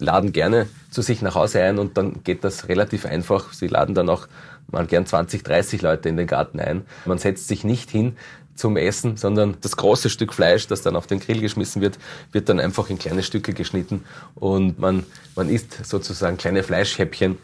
[0.01, 3.53] laden gerne zu sich nach Hause ein und dann geht das relativ einfach.
[3.53, 4.27] Sie laden dann auch
[4.71, 6.83] mal gern 20, 30 Leute in den Garten ein.
[7.05, 8.17] Man setzt sich nicht hin
[8.55, 11.99] zum Essen, sondern das große Stück Fleisch, das dann auf den Grill geschmissen wird,
[12.33, 17.39] wird dann einfach in kleine Stücke geschnitten und man, man isst sozusagen kleine Fleischhäppchen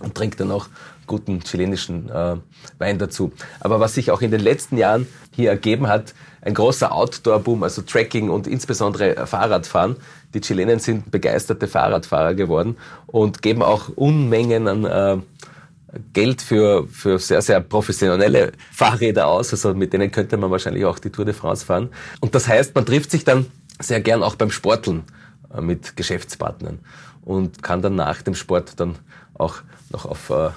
[0.00, 0.68] und trinkt dann auch
[1.10, 2.36] guten chilenischen äh,
[2.78, 3.32] Wein dazu.
[3.58, 7.82] Aber was sich auch in den letzten Jahren hier ergeben hat, ein großer Outdoor-Boom, also
[7.82, 9.96] Trekking und insbesondere Fahrradfahren.
[10.32, 15.18] Die Chilenen sind begeisterte Fahrradfahrer geworden und geben auch Unmengen an äh,
[16.12, 19.52] Geld für, für sehr, sehr professionelle Fahrräder aus.
[19.52, 21.88] Also mit denen könnte man wahrscheinlich auch die Tour de France fahren.
[22.20, 23.46] Und das heißt, man trifft sich dann
[23.80, 25.02] sehr gern auch beim Sporteln
[25.52, 26.78] äh, mit Geschäftspartnern
[27.22, 28.94] und kann dann nach dem Sport dann
[29.34, 29.56] auch
[29.90, 30.50] noch auf äh,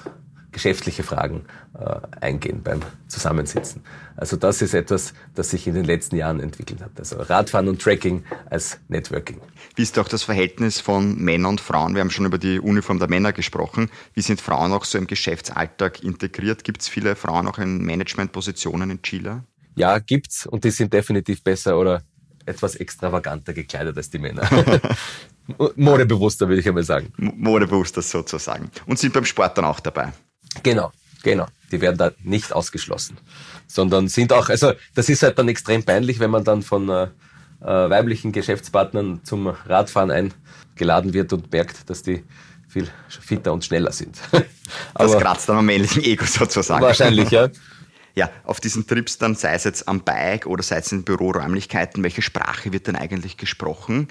[0.54, 1.46] geschäftliche Fragen
[1.78, 3.82] äh, eingehen beim Zusammensitzen.
[4.16, 6.92] Also das ist etwas, das sich in den letzten Jahren entwickelt hat.
[6.98, 9.42] Also Radfahren und Tracking als Networking.
[9.76, 11.96] Wie ist auch das Verhältnis von Männern und Frauen?
[11.96, 13.90] Wir haben schon über die Uniform der Männer gesprochen.
[14.14, 16.64] Wie sind Frauen auch so im Geschäftsalltag integriert?
[16.64, 19.44] Gibt es viele Frauen auch in Managementpositionen in Chile?
[19.76, 22.04] Ja, gibt's und die sind definitiv besser oder
[22.46, 24.48] etwas extravaganter gekleidet als die Männer.
[25.76, 27.12] Modebewusster, würde ich einmal sagen.
[27.18, 28.70] Modebewusster sozusagen.
[28.86, 30.14] Und sind beim Sport dann auch dabei.
[30.62, 30.92] Genau,
[31.24, 31.48] genau.
[31.72, 33.18] Die werden da nicht ausgeschlossen.
[33.68, 37.08] Sondern sind auch, also das ist halt dann extrem peinlich, wenn man dann von äh,
[37.62, 42.24] äh, weiblichen Geschäftspartnern zum Radfahren eingeladen wird und merkt, dass die
[42.68, 44.20] viel fitter und schneller sind.
[44.96, 46.84] das kratzt dann am männlichen Ego sozusagen.
[46.84, 47.50] Wahrscheinlich, ja.
[48.16, 52.04] Ja, auf diesen Trips dann, sei es jetzt am Bike oder sei es in Büroräumlichkeiten,
[52.04, 54.08] welche Sprache wird denn eigentlich gesprochen?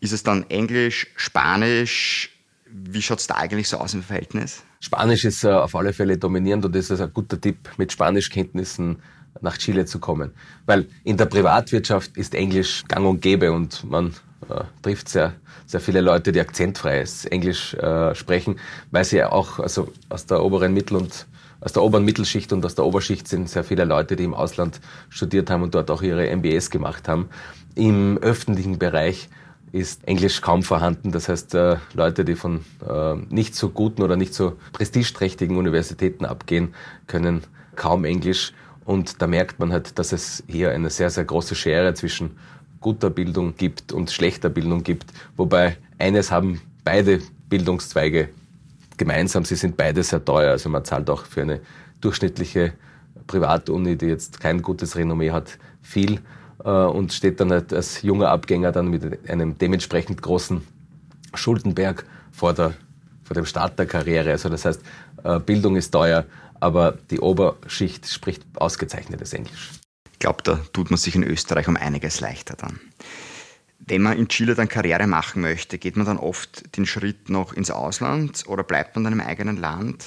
[0.00, 2.30] Ist es dann Englisch, Spanisch?
[2.64, 4.62] Wie schaut es da eigentlich so aus im Verhältnis?
[4.80, 8.96] Spanisch ist äh, auf alle Fälle dominierend und das ist ein guter Tipp, mit Spanischkenntnissen
[9.42, 10.32] nach Chile zu kommen.
[10.64, 14.14] Weil in der Privatwirtschaft ist Englisch gang und gäbe und man
[14.48, 15.34] äh, trifft sehr,
[15.66, 18.58] sehr viele Leute, die akzentfreies Englisch äh, sprechen,
[18.90, 21.26] weil sie ja auch also aus der oberen Mittel- und
[21.60, 24.80] aus der oberen Mittelschicht und aus der Oberschicht sind sehr viele Leute, die im Ausland
[25.10, 27.28] studiert haben und dort auch ihre MBAs gemacht haben.
[27.74, 29.28] Im öffentlichen Bereich
[29.72, 31.12] ist Englisch kaum vorhanden.
[31.12, 36.24] Das heißt, äh, Leute, die von äh, nicht so guten oder nicht so prestigeträchtigen Universitäten
[36.24, 36.74] abgehen,
[37.06, 37.42] können
[37.76, 38.52] kaum Englisch.
[38.84, 42.36] Und da merkt man halt, dass es hier eine sehr, sehr große Schere zwischen
[42.80, 45.12] guter Bildung gibt und schlechter Bildung gibt.
[45.36, 48.30] Wobei eines haben beide Bildungszweige
[48.96, 50.50] gemeinsam, sie sind beide sehr teuer.
[50.50, 51.60] Also man zahlt auch für eine
[52.00, 52.72] durchschnittliche
[53.26, 56.20] Privatuni, die jetzt kein gutes Renommee hat, viel
[56.68, 60.62] und steht dann halt als junger Abgänger dann mit einem dementsprechend großen
[61.34, 62.74] Schuldenberg vor, der,
[63.22, 64.32] vor dem Start der Karriere.
[64.32, 64.82] Also das heißt,
[65.24, 66.26] äh, Bildung ist teuer,
[66.58, 69.70] aber die Oberschicht spricht ausgezeichnetes Englisch.
[70.12, 72.80] Ich glaube, da tut man sich in Österreich um einiges leichter dann.
[73.78, 77.54] Wenn man in Chile dann Karriere machen möchte, geht man dann oft den Schritt noch
[77.54, 80.04] ins Ausland oder bleibt man dann im eigenen Land?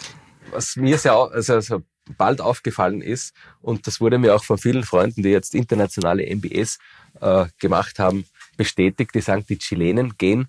[0.52, 1.82] Was mir sehr, also, also
[2.18, 6.78] bald aufgefallen ist, und das wurde mir auch von vielen Freunden, die jetzt internationale MBAs
[7.22, 8.26] äh, gemacht haben,
[8.58, 10.48] bestätigt, die sagen, die Chilenen gehen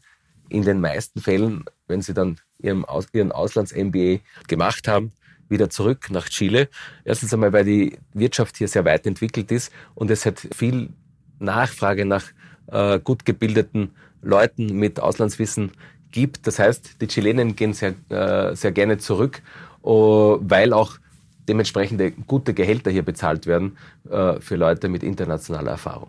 [0.48, 5.12] in den meisten Fällen, wenn sie dann ihren, Aus ihren Auslands-MBA gemacht haben,
[5.48, 6.68] wieder zurück nach Chile.
[7.04, 10.90] Erstens einmal, weil die Wirtschaft hier sehr weit entwickelt ist und es hat viel
[11.38, 12.24] Nachfrage nach
[12.68, 13.90] äh, gut gebildeten
[14.22, 15.72] Leuten mit Auslandswissen
[16.10, 16.46] gibt.
[16.46, 19.42] Das heißt, die Chilenen gehen sehr, äh, sehr gerne zurück,
[19.82, 20.96] uh, weil auch
[21.48, 23.76] dementsprechende gute Gehälter hier bezahlt werden
[24.11, 26.09] äh, für Leute mit internationaler Erfahrung.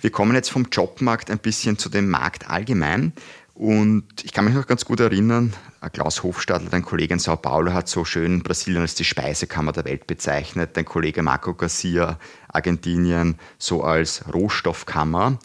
[0.00, 3.14] Wir kommen jetzt vom Jobmarkt ein bisschen zu dem Markt allgemein.
[3.54, 5.54] Und ich kann mich noch ganz gut erinnern,
[5.92, 9.84] Klaus Hofstadler, dein Kollege in Sao Paulo, hat so schön Brasilien als die Speisekammer der
[9.84, 10.76] Welt bezeichnet.
[10.76, 15.38] Dein Kollege Marco Garcia, Argentinien, so als Rohstoffkammer.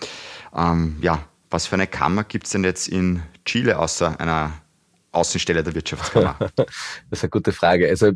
[0.56, 4.54] Ähm, ja, was für eine Kammer gibt es denn jetzt in Chile außer einer
[5.12, 6.36] Außenstelle der Wirtschaftskammer?
[6.56, 6.68] das
[7.12, 7.88] ist eine gute Frage.
[7.88, 8.14] Also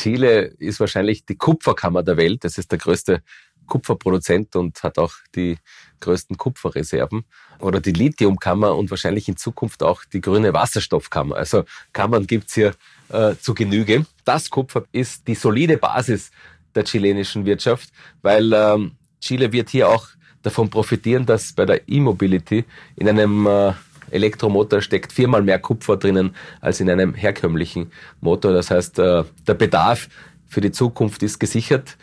[0.00, 2.44] Chile ist wahrscheinlich die Kupferkammer der Welt.
[2.44, 3.22] Das ist der größte
[3.66, 5.58] Kupferproduzent und hat auch die
[6.00, 7.24] größten Kupferreserven.
[7.58, 11.36] Oder die Lithiumkammer und wahrscheinlich in Zukunft auch die grüne Wasserstoffkammer.
[11.36, 12.74] Also Kammern gibt's hier
[13.10, 14.06] äh, zu Genüge.
[14.24, 16.30] Das Kupfer ist die solide Basis
[16.74, 17.90] der chilenischen Wirtschaft,
[18.22, 20.08] weil ähm, Chile wird hier auch
[20.42, 22.64] davon profitieren, dass bei der E-Mobility
[22.96, 23.72] in einem äh,
[24.10, 28.52] Elektromotor steckt viermal mehr Kupfer drinnen als in einem herkömmlichen Motor.
[28.52, 30.08] Das heißt, äh, der Bedarf
[30.46, 31.96] für die Zukunft ist gesichert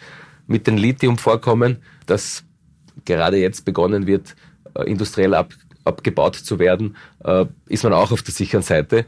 [0.47, 2.43] mit den Lithiumvorkommen, das
[3.05, 4.35] gerade jetzt begonnen wird,
[4.73, 9.05] äh, industriell ab, abgebaut zu werden, äh, ist man auch auf der sicheren Seite.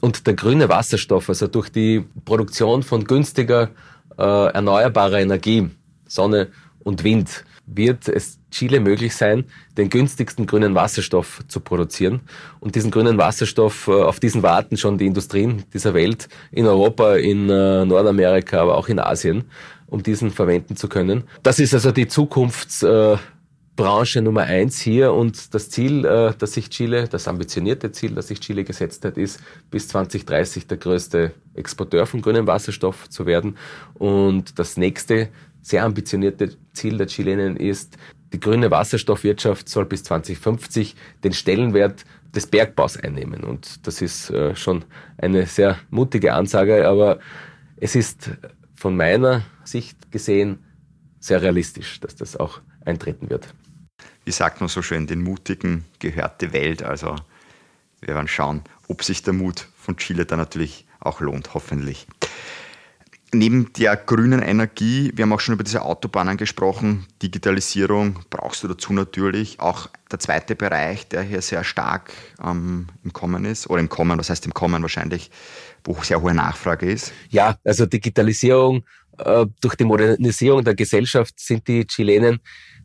[0.00, 3.70] Und der grüne Wasserstoff, also durch die Produktion von günstiger
[4.18, 5.70] erneuerbarer Energie,
[6.06, 6.48] Sonne
[6.80, 9.44] und Wind, wird es Chile möglich sein,
[9.76, 12.20] den günstigsten grünen Wasserstoff zu produzieren.
[12.60, 17.16] Und diesen grünen Wasserstoff, äh, auf diesen warten schon die Industrien dieser Welt, in Europa,
[17.16, 19.44] in äh, Nordamerika, aber auch in Asien,
[19.86, 21.24] um diesen verwenden zu können.
[21.42, 27.08] Das ist also die Zukunftsbranche Nummer eins hier und das Ziel, äh, das sich Chile,
[27.08, 32.22] das ambitionierte Ziel, das sich Chile gesetzt hat, ist, bis 2030 der größte Exporteur von
[32.22, 33.56] grünem Wasserstoff zu werden.
[33.94, 35.28] Und das nächste
[35.62, 37.96] sehr ambitionierte Ziel der Chilenen ist,
[38.32, 43.44] die grüne Wasserstoffwirtschaft soll bis 2050 den Stellenwert des Bergbaus einnehmen.
[43.44, 44.84] Und das ist äh, schon
[45.18, 47.20] eine sehr mutige Ansage, aber
[47.76, 48.30] es ist
[48.74, 50.64] von meiner Sicht gesehen
[51.20, 53.54] sehr realistisch, dass das auch eintreten wird.
[54.24, 56.82] Wie sagt man so schön, den Mutigen gehört die Welt.
[56.82, 57.16] Also
[58.00, 62.06] wir werden schauen, ob sich der Mut von Chile da natürlich auch lohnt, hoffentlich.
[63.34, 68.68] Neben der grünen Energie, wir haben auch schon über diese Autobahnen gesprochen, Digitalisierung brauchst du
[68.68, 69.58] dazu natürlich.
[69.58, 72.12] Auch der zweite Bereich, der hier sehr stark
[72.44, 75.30] ähm, im Kommen ist, oder im Kommen, was heißt im Kommen wahrscheinlich,
[75.82, 77.14] wo sehr hohe Nachfrage ist.
[77.30, 78.84] Ja, also Digitalisierung,
[79.16, 82.38] äh, durch die Modernisierung der Gesellschaft sind die Chilenen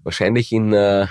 [0.03, 1.07] wahrscheinlich in, äh,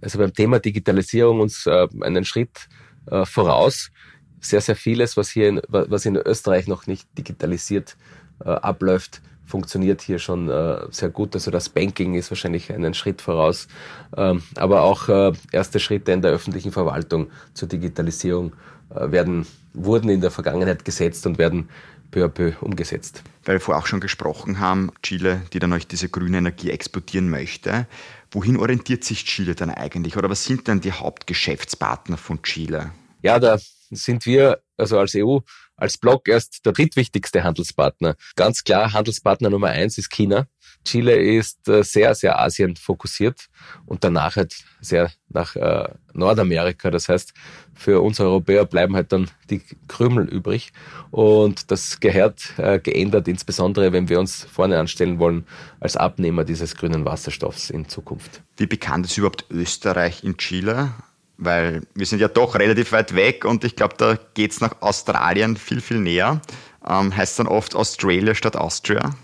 [0.00, 2.68] also beim Thema Digitalisierung uns äh, einen Schritt
[3.06, 3.92] äh, voraus.
[4.40, 7.96] Sehr, sehr vieles, was hier in, was in Österreich noch nicht digitalisiert
[8.44, 11.34] äh, abläuft, funktioniert hier schon äh, sehr gut.
[11.34, 13.68] Also das Banking ist wahrscheinlich einen Schritt voraus,
[14.16, 18.52] ähm, aber auch äh, erste Schritte in der öffentlichen Verwaltung zur Digitalisierung
[18.94, 21.68] äh, werden, wurden in der Vergangenheit gesetzt und werden
[22.10, 23.22] peu à peu umgesetzt.
[23.44, 27.28] Weil wir vorher auch schon gesprochen haben, Chile, die dann euch diese grüne Energie exportieren
[27.28, 27.86] möchte.
[28.30, 30.16] Wohin orientiert sich Chile dann eigentlich?
[30.16, 32.92] Oder was sind denn die Hauptgeschäftspartner von Chile?
[33.22, 33.58] Ja, da
[33.90, 35.38] sind wir also als EU
[35.76, 38.16] als Block erst der drittwichtigste Handelspartner.
[38.36, 40.46] Ganz klar, Handelspartner Nummer eins ist China.
[40.84, 43.46] Chile ist äh, sehr, sehr Asien fokussiert
[43.86, 46.90] und danach halt sehr nach äh, Nordamerika.
[46.90, 47.32] Das heißt,
[47.74, 50.72] für uns Europäer bleiben halt dann die Krümel übrig
[51.10, 55.46] und das gehört äh, geändert, insbesondere wenn wir uns vorne anstellen wollen
[55.80, 58.42] als Abnehmer dieses grünen Wasserstoffs in Zukunft.
[58.56, 60.92] Wie bekannt ist überhaupt Österreich in Chile?
[61.36, 64.80] Weil wir sind ja doch relativ weit weg und ich glaube, da geht es nach
[64.80, 66.40] Australien viel, viel näher.
[66.86, 69.14] Ähm, heißt dann oft Australia statt Austria.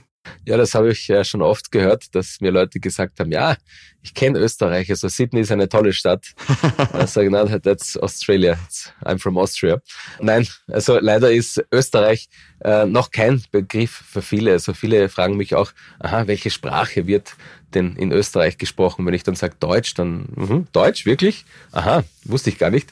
[0.44, 3.56] Ja, das habe ich ja schon oft gehört, dass mir Leute gesagt haben, ja,
[4.02, 6.26] ich kenne Österreich, also Sydney ist eine tolle Stadt.
[7.02, 8.58] ich sage, nein, that's Australia,
[9.04, 9.80] I'm from Austria.
[10.20, 12.28] Nein, also leider ist Österreich
[12.64, 14.52] äh, noch kein Begriff für viele.
[14.52, 17.34] Also viele fragen mich auch, aha, welche Sprache wird
[17.74, 19.06] denn in Österreich gesprochen?
[19.06, 21.44] Wenn ich dann sage Deutsch, dann mh, Deutsch, wirklich?
[21.72, 22.90] Aha, wusste ich gar nicht.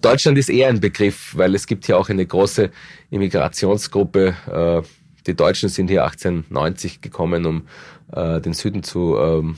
[0.00, 2.70] Deutschland ist eher ein Begriff, weil es gibt hier auch eine große
[3.10, 4.82] Immigrationsgruppe, äh,
[5.26, 7.62] die Deutschen sind hier 1890 gekommen, um
[8.12, 9.56] äh, den Süden zu ähm,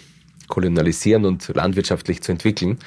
[0.48, 2.78] kolonialisieren und landwirtschaftlich zu entwickeln.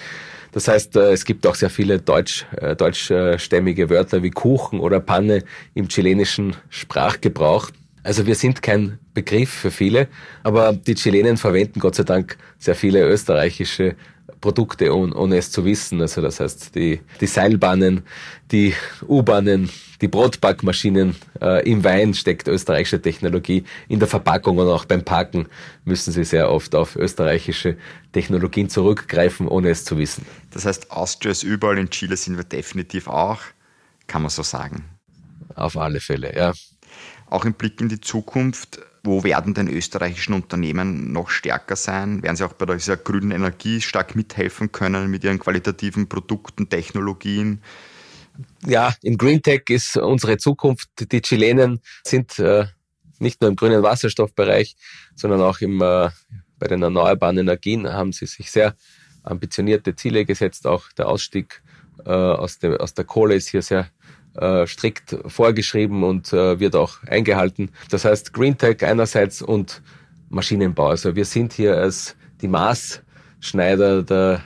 [0.52, 5.00] Das heißt, äh, es gibt auch sehr viele deutsch, äh, deutschstämmige Wörter wie Kuchen oder
[5.00, 7.72] Panne im chilenischen Sprachgebrauch.
[8.04, 10.08] Also wir sind kein Begriff für viele,
[10.44, 13.96] aber die Chilenen verwenden Gott sei Dank sehr viele österreichische
[14.42, 16.02] Produkte, ohne es zu wissen.
[16.02, 18.04] Also das heißt, die, die Seilbahnen,
[18.52, 18.74] die
[19.08, 19.70] U-Bahnen,
[20.02, 23.64] die Brotbackmaschinen, äh, im Wein steckt österreichische Technologie.
[23.88, 25.48] In der Verpackung und auch beim Parken
[25.84, 27.78] müssen sie sehr oft auf österreichische
[28.12, 30.26] Technologien zurückgreifen, ohne es zu wissen.
[30.52, 33.42] Das heißt, Austria ist überall, in Chile sind wir definitiv auch,
[34.08, 34.86] kann man so sagen.
[35.56, 36.54] Auf alle Fälle, ja.
[37.30, 42.24] Auch im Blick in die Zukunft, wo werden denn österreichischen Unternehmen noch stärker sein?
[42.24, 47.62] Werden sie auch bei dieser grünen Energie stark mithelfen können mit ihren qualitativen Produkten, Technologien?
[48.66, 50.90] Ja, in Green Tech ist unsere Zukunft.
[51.12, 52.66] Die Chilenen sind äh,
[53.20, 54.76] nicht nur im grünen Wasserstoffbereich,
[55.16, 56.10] sondern auch im, äh,
[56.58, 58.76] bei den erneuerbaren Energien haben sie sich sehr
[59.24, 60.68] ambitionierte Ziele gesetzt.
[60.68, 61.62] Auch der Ausstieg
[62.06, 63.90] äh, aus, dem, aus der Kohle ist hier sehr
[64.38, 67.70] äh, strikt vorgeschrieben und äh, wird auch eingehalten.
[67.90, 69.82] Das heißt Green Tech einerseits und
[70.30, 70.88] Maschinenbau.
[70.88, 74.42] Also wir sind hier als die Maßschneider der,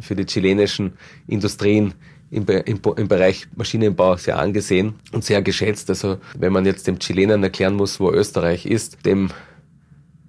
[0.00, 0.92] für die chilenischen
[1.26, 1.94] Industrien
[2.30, 5.88] im, im, im Bereich Maschinenbau sehr angesehen und sehr geschätzt.
[5.90, 9.30] Also wenn man jetzt dem Chilenen erklären muss, wo Österreich ist, dem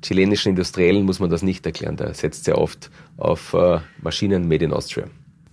[0.01, 1.97] chilenischen Industriellen muss man das nicht erklären.
[1.97, 5.05] Der setzt sehr oft auf äh, Maschinen made in Austria.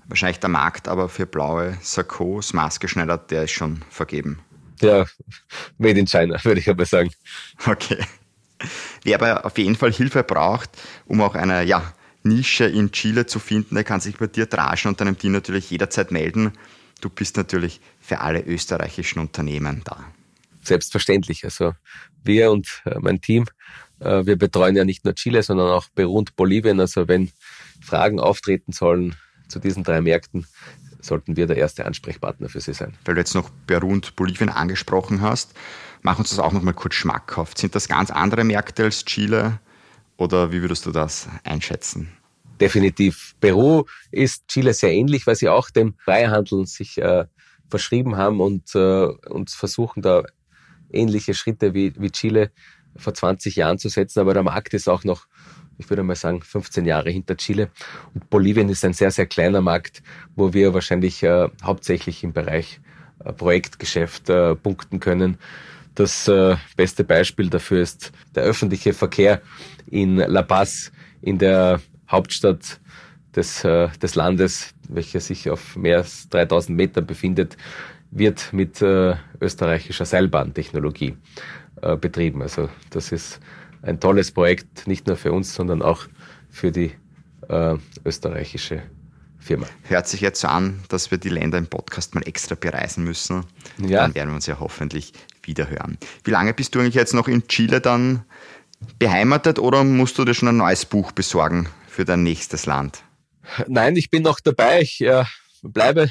[0.08, 4.40] Wahrscheinlich der Markt aber für blaue Sakkos maßgeschneidert, der ist schon vergeben.
[4.80, 5.04] Ja,
[5.76, 7.10] made in China, würde ich aber sagen.
[7.66, 7.98] Okay.
[9.04, 10.70] Wer aber auf jeden Fall Hilfe braucht,
[11.06, 11.92] um auch eine ja,
[12.22, 15.70] Nische in Chile zu finden, der kann sich bei dir draschen und deinem Team natürlich
[15.70, 16.52] jederzeit melden.
[17.00, 20.04] Du bist natürlich für alle österreichischen Unternehmen da.
[20.62, 21.44] Selbstverständlich.
[21.44, 21.74] Also
[22.24, 23.44] wir und äh, mein Team,
[24.00, 26.80] äh, wir betreuen ja nicht nur Chile, sondern auch Peru und Bolivien.
[26.80, 27.30] Also wenn
[27.80, 29.14] Fragen auftreten sollen
[29.48, 30.46] zu diesen drei Märkten,
[31.00, 32.94] sollten wir der erste Ansprechpartner für Sie sein.
[33.04, 35.54] Weil du jetzt noch Peru und Bolivien angesprochen hast,
[36.02, 37.58] mach uns das auch noch mal kurz schmackhaft.
[37.58, 39.60] Sind das ganz andere Märkte als Chile
[40.16, 42.12] oder wie würdest du das einschätzen?
[42.60, 43.34] Definitiv.
[43.40, 47.26] Peru ist Chile sehr ähnlich, weil sie auch dem Freihandel sich äh,
[47.68, 50.24] verschrieben haben und, äh, und versuchen da
[50.90, 52.50] ähnliche Schritte wie, wie Chile
[52.96, 54.18] vor 20 Jahren zu setzen.
[54.18, 55.26] Aber der Markt ist auch noch
[55.78, 57.70] ich würde mal sagen, 15 Jahre hinter Chile.
[58.12, 60.02] Und Bolivien ist ein sehr, sehr kleiner Markt,
[60.34, 62.80] wo wir wahrscheinlich äh, hauptsächlich im Bereich
[63.24, 65.38] äh, Projektgeschäft äh, punkten können.
[65.94, 69.40] Das äh, beste Beispiel dafür ist der öffentliche Verkehr
[69.90, 72.80] in La Paz, in der Hauptstadt
[73.34, 77.56] des, äh, des Landes, welcher sich auf mehr als 3000 Metern befindet,
[78.10, 81.16] wird mit äh, österreichischer Seilbahntechnologie
[82.00, 82.42] betrieben.
[82.42, 83.38] Also das ist
[83.82, 86.06] ein tolles Projekt, nicht nur für uns, sondern auch
[86.50, 86.92] für die
[87.48, 88.82] äh, österreichische
[89.38, 89.66] Firma.
[89.84, 93.44] Hört sich jetzt so an, dass wir die Länder im Podcast mal extra bereisen müssen.
[93.78, 94.02] Ja.
[94.02, 95.12] Dann werden wir uns ja hoffentlich
[95.42, 95.96] wieder hören.
[96.24, 98.24] Wie lange bist du eigentlich jetzt noch in Chile dann
[98.98, 103.02] beheimatet oder musst du dir schon ein neues Buch besorgen für dein nächstes Land?
[103.66, 104.82] Nein, ich bin noch dabei.
[104.82, 105.24] Ich äh,
[105.62, 106.10] bleibe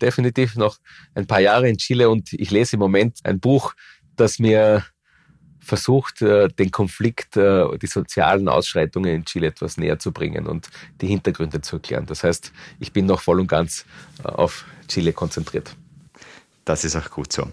[0.00, 0.78] definitiv noch
[1.14, 3.74] ein paar Jahre in Chile und ich lese im Moment ein Buch,
[4.14, 4.84] das mir
[5.66, 10.68] versucht, äh, den Konflikt, äh, die sozialen Ausschreitungen in Chile etwas näher zu bringen und
[11.00, 12.06] die Hintergründe zu erklären.
[12.06, 13.84] Das heißt, ich bin noch voll und ganz
[14.24, 15.74] äh, auf Chile konzentriert.
[16.64, 17.50] Das ist auch gut so.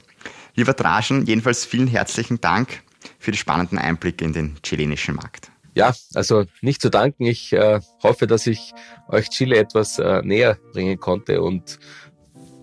[0.56, 2.84] Lieber Draschen, jedenfalls vielen herzlichen Dank
[3.20, 5.52] für die spannenden Einblicke in den chilenischen Markt.
[5.76, 7.26] Ja, also nicht zu danken.
[7.26, 8.74] Ich äh, hoffe, dass ich
[9.08, 11.80] euch Chile etwas äh, näher bringen konnte und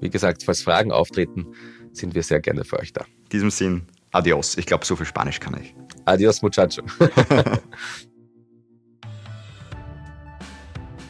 [0.01, 1.49] wie gesagt, falls Fragen auftreten,
[1.93, 3.05] sind wir sehr gerne für euch da.
[3.25, 4.57] In diesem Sinn, Adios.
[4.57, 5.75] Ich glaube, so viel Spanisch kann ich.
[6.05, 6.83] Adios, muchacho.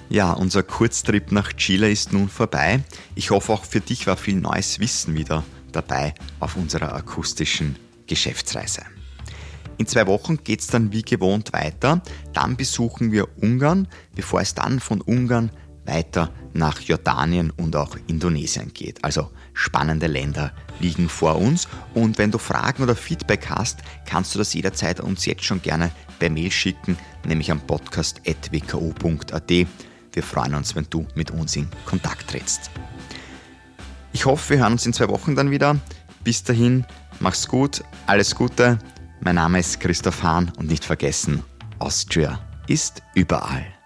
[0.09, 2.81] ja, unser Kurztrip nach Chile ist nun vorbei.
[3.15, 8.83] Ich hoffe, auch für dich war viel neues Wissen wieder dabei auf unserer akustischen Geschäftsreise.
[9.79, 12.03] In zwei Wochen geht es dann wie gewohnt weiter.
[12.35, 15.51] Dann besuchen wir Ungarn, bevor es dann von Ungarn
[15.87, 19.03] weiter nach Jordanien und auch Indonesien geht.
[19.03, 21.69] Also spannende Länder liegen vor uns.
[21.95, 25.91] Und wenn du Fragen oder Feedback hast, kannst du das jederzeit uns jetzt schon gerne
[26.19, 29.51] per Mail schicken, nämlich am podcast.wku.at.
[30.13, 32.71] Wir freuen uns, wenn du mit uns in Kontakt trittst.
[34.13, 35.77] Ich hoffe, wir hören uns in zwei Wochen dann wieder.
[36.25, 36.85] Bis dahin,
[37.21, 38.79] mach's gut, alles Gute.
[39.21, 41.43] Mein Name ist Christoph Hahn und nicht vergessen,
[41.79, 43.80] Austria ist überall.